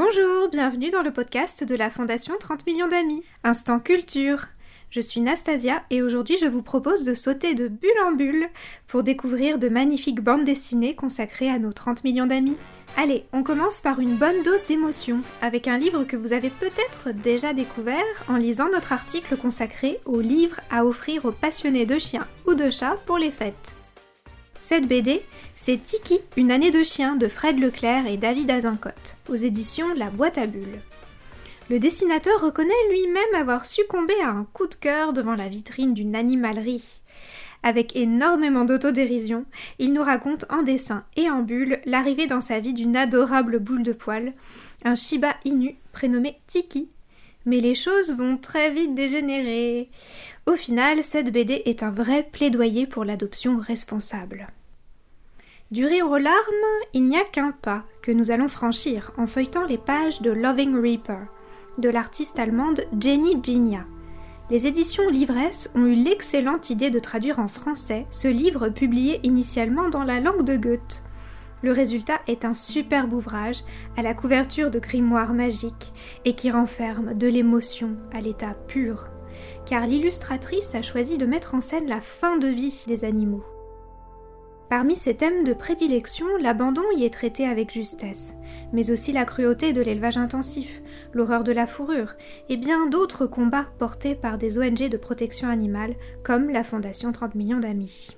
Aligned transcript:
Bonjour, 0.00 0.48
bienvenue 0.48 0.90
dans 0.90 1.02
le 1.02 1.10
podcast 1.10 1.64
de 1.64 1.74
la 1.74 1.90
Fondation 1.90 2.34
30 2.38 2.68
millions 2.68 2.86
d'amis. 2.86 3.24
Instant 3.42 3.80
culture. 3.80 4.46
Je 4.90 5.00
suis 5.00 5.20
Nastasia 5.20 5.82
et 5.90 6.02
aujourd'hui 6.02 6.36
je 6.40 6.46
vous 6.46 6.62
propose 6.62 7.02
de 7.02 7.14
sauter 7.14 7.56
de 7.56 7.66
bulle 7.66 7.90
en 8.06 8.12
bulle 8.12 8.46
pour 8.86 9.02
découvrir 9.02 9.58
de 9.58 9.68
magnifiques 9.68 10.20
bandes 10.20 10.44
dessinées 10.44 10.94
consacrées 10.94 11.50
à 11.50 11.58
nos 11.58 11.72
30 11.72 12.04
millions 12.04 12.26
d'amis. 12.26 12.56
Allez, 12.96 13.24
on 13.32 13.42
commence 13.42 13.80
par 13.80 13.98
une 13.98 14.14
bonne 14.14 14.44
dose 14.44 14.66
d'émotion 14.66 15.22
avec 15.42 15.66
un 15.66 15.78
livre 15.78 16.04
que 16.04 16.16
vous 16.16 16.32
avez 16.32 16.50
peut-être 16.50 17.10
déjà 17.10 17.52
découvert 17.52 18.04
en 18.28 18.36
lisant 18.36 18.70
notre 18.70 18.92
article 18.92 19.36
consacré 19.36 19.98
aux 20.04 20.20
livres 20.20 20.60
à 20.70 20.84
offrir 20.84 21.24
aux 21.24 21.32
passionnés 21.32 21.86
de 21.86 21.98
chiens 21.98 22.28
ou 22.46 22.54
de 22.54 22.70
chats 22.70 22.98
pour 23.04 23.18
les 23.18 23.32
fêtes. 23.32 23.77
Cette 24.68 24.86
BD, 24.86 25.22
c'est 25.54 25.82
Tiki, 25.82 26.20
une 26.36 26.50
année 26.50 26.70
de 26.70 26.82
chien 26.82 27.16
de 27.16 27.26
Fred 27.26 27.58
Leclerc 27.58 28.06
et 28.06 28.18
David 28.18 28.50
Azincote, 28.50 29.16
aux 29.30 29.34
éditions 29.34 29.94
La 29.94 30.10
Boîte 30.10 30.36
à 30.36 30.46
Bulles. 30.46 30.82
Le 31.70 31.78
dessinateur 31.78 32.38
reconnaît 32.42 32.74
lui-même 32.90 33.34
avoir 33.34 33.64
succombé 33.64 34.12
à 34.22 34.28
un 34.28 34.44
coup 34.52 34.66
de 34.66 34.74
cœur 34.74 35.14
devant 35.14 35.36
la 35.36 35.48
vitrine 35.48 35.94
d'une 35.94 36.14
animalerie. 36.14 37.00
Avec 37.62 37.96
énormément 37.96 38.66
d'autodérision, 38.66 39.46
il 39.78 39.94
nous 39.94 40.02
raconte 40.02 40.44
en 40.50 40.60
dessin 40.60 41.02
et 41.16 41.30
en 41.30 41.40
bulle 41.40 41.80
l'arrivée 41.86 42.26
dans 42.26 42.42
sa 42.42 42.60
vie 42.60 42.74
d'une 42.74 42.94
adorable 42.94 43.60
boule 43.60 43.82
de 43.82 43.94
poil, 43.94 44.34
un 44.84 44.96
Shiba 44.96 45.34
Inu 45.46 45.78
prénommé 45.94 46.42
Tiki. 46.46 46.90
Mais 47.46 47.60
les 47.60 47.74
choses 47.74 48.14
vont 48.14 48.36
très 48.36 48.70
vite 48.70 48.94
dégénérer. 48.94 49.88
Au 50.44 50.56
final, 50.56 51.02
cette 51.02 51.32
BD 51.32 51.62
est 51.64 51.82
un 51.82 51.90
vrai 51.90 52.22
plaidoyer 52.22 52.86
pour 52.86 53.06
l'adoption 53.06 53.56
responsable. 53.56 54.48
Du 55.70 55.84
rire 55.84 56.10
aux 56.10 56.16
larmes, 56.16 56.34
il 56.94 57.04
n'y 57.04 57.18
a 57.18 57.24
qu'un 57.24 57.52
pas 57.52 57.84
que 58.00 58.10
nous 58.10 58.30
allons 58.30 58.48
franchir 58.48 59.12
en 59.18 59.26
feuilletant 59.26 59.66
les 59.66 59.76
pages 59.76 60.22
de 60.22 60.30
Loving 60.30 60.74
Reaper 60.74 61.26
de 61.76 61.90
l'artiste 61.90 62.38
allemande 62.38 62.86
Jenny 62.98 63.38
Ginia. 63.42 63.84
Les 64.48 64.66
éditions 64.66 65.10
Livresse 65.10 65.70
ont 65.74 65.84
eu 65.84 65.94
l'excellente 65.94 66.70
idée 66.70 66.88
de 66.88 66.98
traduire 66.98 67.38
en 67.38 67.48
français 67.48 68.06
ce 68.08 68.28
livre 68.28 68.70
publié 68.70 69.20
initialement 69.24 69.90
dans 69.90 70.04
la 70.04 70.20
langue 70.20 70.42
de 70.42 70.56
Goethe. 70.56 71.02
Le 71.62 71.72
résultat 71.72 72.20
est 72.28 72.46
un 72.46 72.54
superbe 72.54 73.12
ouvrage 73.12 73.62
à 73.98 74.00
la 74.00 74.14
couverture 74.14 74.70
de 74.70 74.78
grimoire 74.78 75.34
magique 75.34 75.92
et 76.24 76.34
qui 76.34 76.50
renferme 76.50 77.12
de 77.12 77.26
l'émotion 77.26 77.94
à 78.14 78.22
l'état 78.22 78.54
pur, 78.68 79.08
car 79.66 79.86
l'illustratrice 79.86 80.74
a 80.74 80.80
choisi 80.80 81.18
de 81.18 81.26
mettre 81.26 81.54
en 81.54 81.60
scène 81.60 81.88
la 81.88 82.00
fin 82.00 82.38
de 82.38 82.48
vie 82.48 82.84
des 82.86 83.04
animaux. 83.04 83.44
Parmi 84.68 84.96
ses 84.96 85.14
thèmes 85.14 85.44
de 85.44 85.54
prédilection, 85.54 86.26
l'abandon 86.40 86.82
y 86.94 87.04
est 87.04 87.12
traité 87.12 87.46
avec 87.46 87.72
justesse, 87.72 88.34
mais 88.72 88.90
aussi 88.90 89.12
la 89.12 89.24
cruauté 89.24 89.72
de 89.72 89.80
l'élevage 89.80 90.18
intensif, 90.18 90.82
l'horreur 91.14 91.42
de 91.42 91.52
la 91.52 91.66
fourrure 91.66 92.12
et 92.50 92.58
bien 92.58 92.86
d'autres 92.86 93.26
combats 93.26 93.68
portés 93.78 94.14
par 94.14 94.36
des 94.36 94.58
ONG 94.58 94.90
de 94.90 94.96
protection 94.98 95.48
animale 95.48 95.94
comme 96.22 96.50
la 96.50 96.64
Fondation 96.64 97.12
30 97.12 97.34
millions 97.34 97.60
d'amis. 97.60 98.14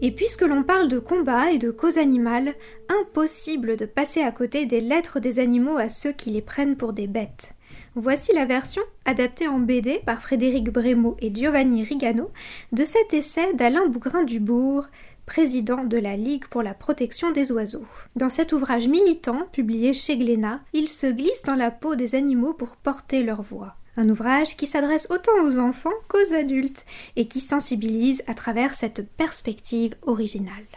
Et 0.00 0.12
puisque 0.12 0.42
l'on 0.42 0.62
parle 0.62 0.88
de 0.88 1.00
combat 1.00 1.50
et 1.50 1.58
de 1.58 1.72
cause 1.72 1.98
animale, 1.98 2.54
impossible 2.88 3.76
de 3.76 3.86
passer 3.86 4.20
à 4.22 4.30
côté 4.30 4.66
des 4.66 4.80
lettres 4.80 5.18
des 5.18 5.40
animaux 5.40 5.78
à 5.78 5.88
ceux 5.88 6.12
qui 6.12 6.30
les 6.30 6.42
prennent 6.42 6.76
pour 6.76 6.92
des 6.92 7.08
bêtes. 7.08 7.56
Voici 8.00 8.32
la 8.32 8.44
version, 8.44 8.82
adaptée 9.06 9.48
en 9.48 9.58
BD 9.58 10.00
par 10.06 10.22
Frédéric 10.22 10.70
Brémaud 10.70 11.16
et 11.20 11.34
Giovanni 11.34 11.82
Rigano, 11.82 12.30
de 12.70 12.84
cet 12.84 13.12
essai 13.12 13.54
d'Alain 13.54 13.86
Bougrain-Dubourg, 13.88 14.86
président 15.26 15.82
de 15.82 15.96
la 15.98 16.16
Ligue 16.16 16.46
pour 16.46 16.62
la 16.62 16.74
protection 16.74 17.32
des 17.32 17.50
oiseaux. 17.50 17.84
Dans 18.14 18.30
cet 18.30 18.52
ouvrage 18.52 18.86
militant, 18.86 19.48
publié 19.50 19.94
chez 19.94 20.16
Glénat, 20.16 20.60
il 20.72 20.88
se 20.88 21.08
glisse 21.08 21.42
dans 21.42 21.56
la 21.56 21.72
peau 21.72 21.96
des 21.96 22.14
animaux 22.14 22.54
pour 22.54 22.76
porter 22.76 23.24
leur 23.24 23.42
voix. 23.42 23.74
Un 23.96 24.08
ouvrage 24.08 24.56
qui 24.56 24.68
s'adresse 24.68 25.08
autant 25.10 25.32
aux 25.42 25.58
enfants 25.58 25.90
qu'aux 26.06 26.34
adultes 26.34 26.86
et 27.16 27.26
qui 27.26 27.40
sensibilise 27.40 28.22
à 28.28 28.34
travers 28.34 28.74
cette 28.74 29.10
perspective 29.16 29.96
originale. 30.02 30.68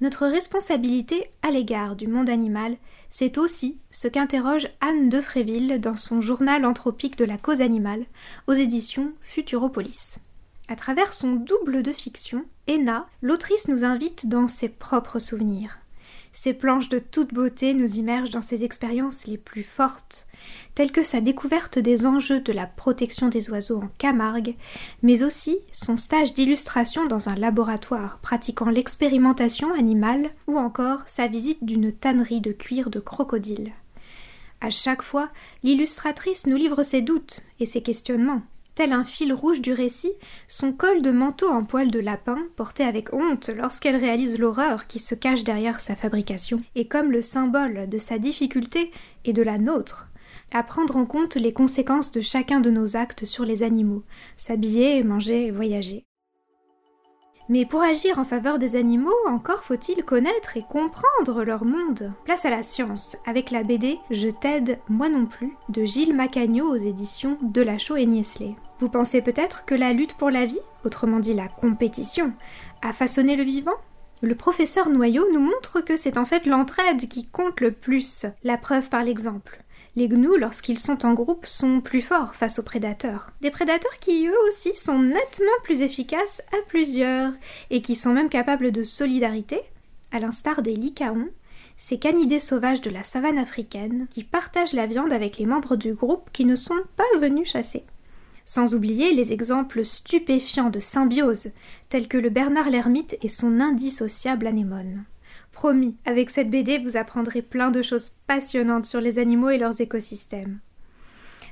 Notre 0.00 0.28
responsabilité 0.28 1.28
à 1.42 1.50
l'égard 1.50 1.96
du 1.96 2.06
monde 2.06 2.30
animal, 2.30 2.76
c'est 3.10 3.36
aussi 3.36 3.78
ce 3.90 4.06
qu'interroge 4.06 4.68
Anne 4.80 5.08
de 5.08 5.20
Fréville 5.20 5.80
dans 5.80 5.96
son 5.96 6.20
journal 6.20 6.64
anthropique 6.64 7.18
de 7.18 7.24
la 7.24 7.36
cause 7.36 7.60
animale, 7.60 8.06
aux 8.46 8.52
éditions 8.52 9.12
Futuropolis. 9.22 10.20
À 10.68 10.76
travers 10.76 11.12
son 11.12 11.32
double 11.32 11.82
de 11.82 11.92
fiction, 11.92 12.44
Ena, 12.68 13.08
l'autrice 13.22 13.66
nous 13.66 13.84
invite 13.84 14.28
dans 14.28 14.46
ses 14.46 14.68
propres 14.68 15.18
souvenirs. 15.18 15.80
Ces 16.40 16.54
planches 16.54 16.88
de 16.88 17.00
toute 17.00 17.34
beauté 17.34 17.74
nous 17.74 17.96
immergent 17.96 18.30
dans 18.30 18.42
ses 18.42 18.62
expériences 18.62 19.26
les 19.26 19.38
plus 19.38 19.64
fortes, 19.64 20.28
telles 20.76 20.92
que 20.92 21.02
sa 21.02 21.20
découverte 21.20 21.80
des 21.80 22.06
enjeux 22.06 22.38
de 22.38 22.52
la 22.52 22.68
protection 22.68 23.26
des 23.26 23.50
oiseaux 23.50 23.82
en 23.82 23.88
Camargue, 23.98 24.54
mais 25.02 25.24
aussi 25.24 25.58
son 25.72 25.96
stage 25.96 26.34
d'illustration 26.34 27.06
dans 27.06 27.28
un 27.28 27.34
laboratoire 27.34 28.20
pratiquant 28.20 28.70
l'expérimentation 28.70 29.74
animale, 29.74 30.30
ou 30.46 30.58
encore 30.58 31.00
sa 31.06 31.26
visite 31.26 31.64
d'une 31.64 31.90
tannerie 31.90 32.40
de 32.40 32.52
cuir 32.52 32.88
de 32.88 33.00
crocodile. 33.00 33.72
À 34.60 34.70
chaque 34.70 35.02
fois, 35.02 35.30
l'illustratrice 35.64 36.46
nous 36.46 36.56
livre 36.56 36.84
ses 36.84 37.00
doutes 37.00 37.42
et 37.58 37.66
ses 37.66 37.82
questionnements, 37.82 38.42
tel 38.78 38.92
un 38.92 39.02
fil 39.02 39.32
rouge 39.32 39.60
du 39.60 39.72
récit, 39.72 40.12
son 40.46 40.72
col 40.72 41.02
de 41.02 41.10
manteau 41.10 41.48
en 41.48 41.64
poil 41.64 41.90
de 41.90 41.98
lapin, 41.98 42.44
porté 42.54 42.84
avec 42.84 43.12
honte 43.12 43.48
lorsqu'elle 43.48 43.96
réalise 43.96 44.38
l'horreur 44.38 44.86
qui 44.86 45.00
se 45.00 45.16
cache 45.16 45.42
derrière 45.42 45.80
sa 45.80 45.96
fabrication, 45.96 46.62
est 46.76 46.84
comme 46.84 47.10
le 47.10 47.20
symbole 47.20 47.88
de 47.88 47.98
sa 47.98 48.18
difficulté 48.18 48.92
et 49.24 49.32
de 49.32 49.42
la 49.42 49.58
nôtre 49.58 50.06
à 50.52 50.62
prendre 50.62 50.96
en 50.96 51.06
compte 51.06 51.34
les 51.34 51.52
conséquences 51.52 52.12
de 52.12 52.20
chacun 52.20 52.60
de 52.60 52.70
nos 52.70 52.96
actes 52.96 53.24
sur 53.24 53.44
les 53.44 53.64
animaux, 53.64 54.04
s'habiller, 54.36 55.02
manger, 55.02 55.50
voyager. 55.50 56.04
Mais 57.48 57.66
pour 57.66 57.82
agir 57.82 58.20
en 58.20 58.24
faveur 58.24 58.60
des 58.60 58.76
animaux, 58.76 59.10
encore 59.26 59.64
faut-il 59.64 60.04
connaître 60.04 60.56
et 60.56 60.62
comprendre 60.62 61.42
leur 61.42 61.64
monde. 61.64 62.12
Place 62.24 62.44
à 62.44 62.50
la 62.50 62.62
science, 62.62 63.16
avec 63.26 63.50
la 63.50 63.64
BD 63.64 63.98
Je 64.12 64.28
t'aide, 64.28 64.78
moi 64.88 65.08
non 65.08 65.26
plus, 65.26 65.56
de 65.68 65.84
Gilles 65.84 66.14
Macagno 66.14 66.70
aux 66.70 66.76
éditions 66.76 67.38
Delachaux 67.42 67.96
et 67.96 68.06
Niesley. 68.06 68.54
Vous 68.80 68.88
pensez 68.88 69.22
peut-être 69.22 69.64
que 69.64 69.74
la 69.74 69.92
lutte 69.92 70.14
pour 70.14 70.30
la 70.30 70.46
vie, 70.46 70.60
autrement 70.84 71.18
dit 71.18 71.34
la 71.34 71.48
compétition, 71.48 72.32
a 72.80 72.92
façonné 72.92 73.34
le 73.34 73.42
vivant? 73.42 73.74
Le 74.20 74.36
professeur 74.36 74.88
Noyau 74.88 75.24
nous 75.32 75.40
montre 75.40 75.80
que 75.80 75.96
c'est 75.96 76.16
en 76.16 76.24
fait 76.24 76.46
l'entraide 76.46 77.08
qui 77.08 77.26
compte 77.26 77.60
le 77.60 77.72
plus, 77.72 78.26
la 78.44 78.56
preuve 78.56 78.88
par 78.88 79.02
l'exemple. 79.02 79.64
Les 79.96 80.06
gnous, 80.06 80.36
lorsqu'ils 80.36 80.78
sont 80.78 81.04
en 81.04 81.12
groupe, 81.12 81.44
sont 81.44 81.80
plus 81.80 82.02
forts 82.02 82.36
face 82.36 82.60
aux 82.60 82.62
prédateurs. 82.62 83.32
Des 83.40 83.50
prédateurs 83.50 83.98
qui, 83.98 84.28
eux 84.28 84.38
aussi, 84.46 84.76
sont 84.76 85.00
nettement 85.00 85.58
plus 85.64 85.80
efficaces 85.80 86.40
à 86.52 86.64
plusieurs, 86.68 87.32
et 87.70 87.82
qui 87.82 87.96
sont 87.96 88.12
même 88.12 88.28
capables 88.28 88.70
de 88.70 88.84
solidarité, 88.84 89.60
à 90.12 90.20
l'instar 90.20 90.62
des 90.62 90.76
lycaons, 90.76 91.30
ces 91.76 91.98
canidés 91.98 92.38
sauvages 92.38 92.80
de 92.80 92.90
la 92.90 93.02
savane 93.02 93.38
africaine, 93.38 94.06
qui 94.08 94.22
partagent 94.22 94.72
la 94.72 94.86
viande 94.86 95.12
avec 95.12 95.38
les 95.38 95.46
membres 95.46 95.74
du 95.74 95.94
groupe 95.94 96.30
qui 96.32 96.44
ne 96.44 96.54
sont 96.54 96.82
pas 96.96 97.18
venus 97.18 97.50
chasser. 97.50 97.84
Sans 98.48 98.74
oublier 98.74 99.12
les 99.12 99.34
exemples 99.34 99.84
stupéfiants 99.84 100.70
de 100.70 100.80
symbiose, 100.80 101.50
tels 101.90 102.08
que 102.08 102.16
le 102.16 102.30
Bernard 102.30 102.70
l'ermite 102.70 103.18
et 103.20 103.28
son 103.28 103.60
indissociable 103.60 104.46
anémone. 104.46 105.04
Promis, 105.52 105.96
avec 106.06 106.30
cette 106.30 106.48
BD, 106.48 106.78
vous 106.78 106.96
apprendrez 106.96 107.42
plein 107.42 107.70
de 107.70 107.82
choses 107.82 108.14
passionnantes 108.26 108.86
sur 108.86 109.02
les 109.02 109.18
animaux 109.18 109.50
et 109.50 109.58
leurs 109.58 109.82
écosystèmes. 109.82 110.60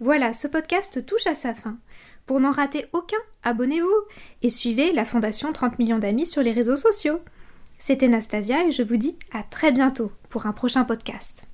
Voilà, 0.00 0.32
ce 0.32 0.48
podcast 0.48 1.04
touche 1.04 1.26
à 1.26 1.34
sa 1.34 1.54
fin. 1.54 1.76
Pour 2.24 2.40
n'en 2.40 2.52
rater 2.52 2.86
aucun, 2.94 3.18
abonnez-vous 3.42 3.94
et 4.40 4.48
suivez 4.48 4.92
la 4.92 5.04
Fondation 5.04 5.52
30 5.52 5.78
millions 5.78 5.98
d'amis 5.98 6.24
sur 6.24 6.42
les 6.42 6.52
réseaux 6.52 6.78
sociaux. 6.78 7.20
C'était 7.78 8.08
Nastasia 8.08 8.64
et 8.64 8.72
je 8.72 8.82
vous 8.82 8.96
dis 8.96 9.18
à 9.30 9.42
très 9.42 9.72
bientôt 9.72 10.10
pour 10.30 10.46
un 10.46 10.52
prochain 10.52 10.84
podcast. 10.84 11.46